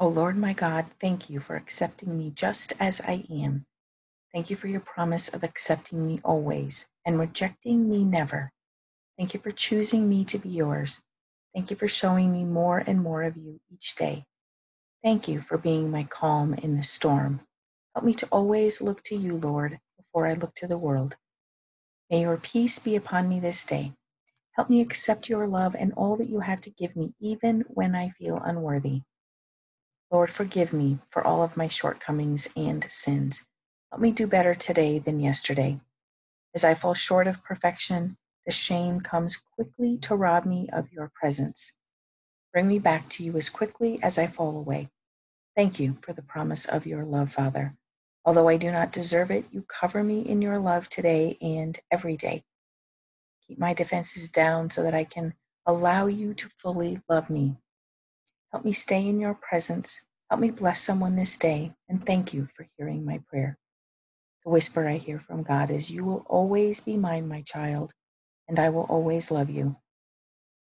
O 0.00 0.06
oh 0.06 0.10
Lord 0.10 0.36
my 0.36 0.52
God, 0.52 0.86
thank 1.00 1.28
you 1.28 1.40
for 1.40 1.56
accepting 1.56 2.16
me 2.16 2.30
just 2.30 2.72
as 2.78 3.00
I 3.00 3.24
am. 3.32 3.66
Thank 4.32 4.48
you 4.48 4.54
for 4.54 4.68
your 4.68 4.80
promise 4.80 5.28
of 5.28 5.42
accepting 5.42 6.06
me 6.06 6.20
always 6.22 6.86
and 7.04 7.18
rejecting 7.18 7.88
me 7.90 8.04
never. 8.04 8.52
Thank 9.18 9.34
you 9.34 9.40
for 9.40 9.50
choosing 9.50 10.08
me 10.08 10.24
to 10.26 10.38
be 10.38 10.50
yours. 10.50 11.00
Thank 11.52 11.70
you 11.70 11.76
for 11.76 11.88
showing 11.88 12.30
me 12.30 12.44
more 12.44 12.78
and 12.78 13.02
more 13.02 13.24
of 13.24 13.36
you 13.36 13.58
each 13.74 13.96
day. 13.96 14.24
Thank 15.02 15.26
you 15.26 15.40
for 15.40 15.58
being 15.58 15.90
my 15.90 16.04
calm 16.04 16.54
in 16.54 16.76
the 16.76 16.84
storm. 16.84 17.40
Help 17.92 18.04
me 18.04 18.14
to 18.14 18.28
always 18.30 18.80
look 18.80 19.02
to 19.02 19.16
you, 19.16 19.36
Lord, 19.36 19.80
before 19.96 20.28
I 20.28 20.34
look 20.34 20.54
to 20.56 20.68
the 20.68 20.78
world. 20.78 21.16
May 22.08 22.20
your 22.20 22.36
peace 22.36 22.78
be 22.78 22.94
upon 22.94 23.28
me 23.28 23.40
this 23.40 23.64
day. 23.64 23.94
Help 24.52 24.70
me 24.70 24.80
accept 24.80 25.28
your 25.28 25.48
love 25.48 25.74
and 25.76 25.92
all 25.94 26.14
that 26.18 26.28
you 26.28 26.38
have 26.38 26.60
to 26.60 26.70
give 26.70 26.94
me, 26.94 27.14
even 27.18 27.64
when 27.66 27.96
I 27.96 28.10
feel 28.10 28.36
unworthy. 28.36 29.02
Lord, 30.10 30.30
forgive 30.30 30.72
me 30.72 31.00
for 31.10 31.22
all 31.22 31.42
of 31.42 31.56
my 31.56 31.68
shortcomings 31.68 32.48
and 32.56 32.86
sins. 32.90 33.44
Help 33.90 34.00
me 34.00 34.10
do 34.10 34.26
better 34.26 34.54
today 34.54 34.98
than 34.98 35.20
yesterday. 35.20 35.80
As 36.54 36.64
I 36.64 36.72
fall 36.72 36.94
short 36.94 37.26
of 37.26 37.44
perfection, 37.44 38.16
the 38.46 38.52
shame 38.52 39.00
comes 39.00 39.36
quickly 39.36 39.98
to 39.98 40.16
rob 40.16 40.46
me 40.46 40.66
of 40.72 40.90
your 40.90 41.12
presence. 41.14 41.72
Bring 42.54 42.68
me 42.68 42.78
back 42.78 43.10
to 43.10 43.22
you 43.22 43.36
as 43.36 43.50
quickly 43.50 44.02
as 44.02 44.16
I 44.16 44.26
fall 44.26 44.56
away. 44.56 44.88
Thank 45.54 45.78
you 45.78 45.98
for 46.00 46.14
the 46.14 46.22
promise 46.22 46.64
of 46.64 46.86
your 46.86 47.04
love, 47.04 47.30
Father. 47.30 47.76
Although 48.24 48.48
I 48.48 48.56
do 48.56 48.72
not 48.72 48.92
deserve 48.92 49.30
it, 49.30 49.44
you 49.52 49.62
cover 49.68 50.02
me 50.02 50.20
in 50.20 50.40
your 50.40 50.58
love 50.58 50.88
today 50.88 51.36
and 51.42 51.78
every 51.90 52.16
day. 52.16 52.44
Keep 53.46 53.58
my 53.58 53.74
defenses 53.74 54.30
down 54.30 54.70
so 54.70 54.82
that 54.82 54.94
I 54.94 55.04
can 55.04 55.34
allow 55.66 56.06
you 56.06 56.32
to 56.32 56.48
fully 56.48 57.02
love 57.10 57.28
me 57.28 57.58
Help 58.52 58.64
me 58.64 58.72
stay 58.72 59.06
in 59.06 59.20
your 59.20 59.34
presence. 59.34 60.06
Help 60.30 60.40
me 60.40 60.50
bless 60.50 60.80
someone 60.80 61.16
this 61.16 61.36
day. 61.36 61.72
And 61.88 62.04
thank 62.04 62.32
you 62.32 62.46
for 62.46 62.66
hearing 62.76 63.04
my 63.04 63.20
prayer. 63.28 63.58
The 64.44 64.50
whisper 64.50 64.88
I 64.88 64.96
hear 64.96 65.20
from 65.20 65.42
God 65.42 65.70
is, 65.70 65.90
You 65.90 66.04
will 66.04 66.24
always 66.26 66.80
be 66.80 66.96
mine, 66.96 67.28
my 67.28 67.42
child, 67.42 67.92
and 68.48 68.58
I 68.58 68.70
will 68.70 68.84
always 68.84 69.30
love 69.30 69.50
you. 69.50 69.76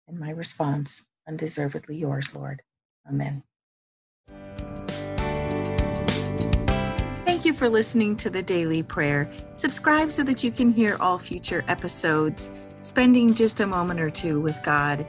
And 0.09 0.19
my 0.19 0.31
response, 0.31 1.07
undeservedly 1.29 1.97
yours, 1.97 2.35
Lord. 2.35 2.63
Amen. 3.09 3.45
Thank 7.25 7.45
you 7.45 7.53
for 7.53 7.69
listening 7.69 8.17
to 8.17 8.31
the 8.31 8.43
Daily 8.43 8.83
Prayer. 8.83 9.31
Subscribe 9.55 10.11
so 10.11 10.25
that 10.25 10.43
you 10.43 10.51
can 10.51 10.73
hear 10.73 10.97
all 10.99 11.19
future 11.19 11.65
episodes. 11.69 12.51
Spending 12.81 13.35
just 13.35 13.61
a 13.61 13.67
moment 13.67 14.01
or 14.01 14.11
two 14.11 14.41
with 14.41 14.61
God 14.65 15.07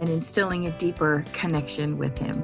and 0.00 0.08
instilling 0.08 0.66
a 0.66 0.70
deeper 0.78 1.24
connection 1.32 1.98
with 1.98 2.16
Him. 2.18 2.42